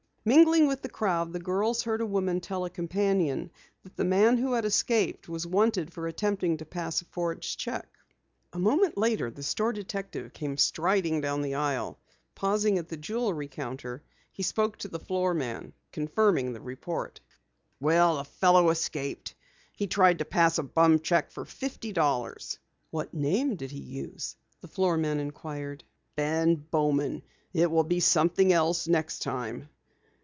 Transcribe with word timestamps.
Mingling 0.23 0.67
with 0.67 0.83
the 0.83 0.87
crowd, 0.89 1.33
the 1.33 1.39
girls 1.39 1.81
heard 1.81 1.99
a 1.99 2.05
woman 2.05 2.41
tell 2.41 2.63
a 2.63 2.69
companion 2.69 3.49
that 3.81 3.95
the 3.95 4.05
man 4.05 4.37
who 4.37 4.53
had 4.53 4.65
escaped 4.65 5.27
was 5.27 5.47
wanted 5.47 5.91
for 5.91 6.05
attempting 6.07 6.57
to 6.57 6.65
pass 6.65 7.01
a 7.01 7.05
forged 7.05 7.57
cheque. 7.59 7.97
A 8.53 8.59
moment 8.59 8.99
later, 8.99 9.31
the 9.31 9.41
store 9.41 9.73
detective 9.73 10.31
came 10.31 10.57
striding 10.57 11.21
down 11.21 11.41
the 11.41 11.55
aisle. 11.55 11.97
Pausing 12.35 12.77
at 12.77 12.87
the 12.89 12.97
jewelry 12.97 13.47
counter 13.47 14.03
he 14.31 14.43
spoke 14.43 14.77
to 14.77 14.87
the 14.87 14.99
floorman, 14.99 15.73
confirming 15.91 16.53
the 16.53 16.61
report. 16.61 17.19
"Well, 17.79 18.17
the 18.17 18.23
fellow 18.25 18.69
escaped! 18.69 19.33
He 19.75 19.87
tried 19.87 20.19
to 20.19 20.25
pass 20.25 20.59
a 20.59 20.61
bum 20.63 20.99
cheque 20.99 21.31
for 21.31 21.45
fifty 21.45 21.91
dollars." 21.91 22.59
"What 22.91 23.11
name 23.11 23.55
did 23.55 23.71
he 23.71 23.81
use?" 23.81 24.35
the 24.59 24.67
floorman 24.67 25.17
inquired. 25.19 25.83
"Ben 26.15 26.57
Bowman. 26.69 27.23
It 27.55 27.71
will 27.71 27.83
be 27.85 27.99
something 27.99 28.53
else 28.53 28.87
next 28.87 29.23
time." 29.23 29.67